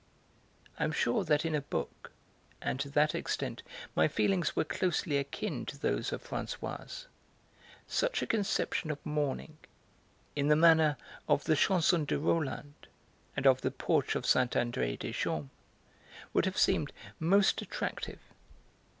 I 0.79 0.83
am 0.83 0.93
sure 0.93 1.23
that 1.25 1.45
in 1.45 1.53
a 1.53 1.61
book 1.61 2.11
and 2.59 2.79
to 2.79 2.89
that 2.89 3.13
extent 3.13 3.61
my 3.95 4.07
feelings 4.07 4.55
were 4.55 4.63
closely 4.63 5.19
akin 5.19 5.63
to 5.67 5.77
those 5.77 6.11
of 6.11 6.27
Françoise 6.27 7.05
such 7.85 8.23
a 8.23 8.25
conception 8.25 8.89
of 8.89 8.97
mourning, 9.05 9.59
in 10.35 10.47
the 10.47 10.55
manner 10.55 10.97
of 11.29 11.43
the 11.43 11.55
Chanson 11.55 12.05
de 12.05 12.17
Roland 12.17 12.87
and 13.37 13.45
of 13.45 13.61
the 13.61 13.69
porch 13.69 14.15
of 14.15 14.25
Saint 14.25 14.53
André 14.53 14.97
des 14.97 15.13
Champs, 15.13 15.51
would 16.33 16.45
have 16.45 16.57
seemed 16.57 16.91
most 17.19 17.61
attractive. 17.61 18.17